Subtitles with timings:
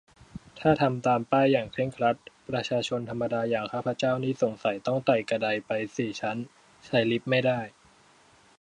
[0.59, 2.17] ถ้าทำตามป้ายอย่างเคร่งครัด
[2.49, 6.37] ประชาชนธรรมดาอย่างข้าพเจ้านี่สงสัยต้องไต่กะไดไปสี่ชั้น
[6.85, 7.59] ใช้ลิฟต์ไม่ได้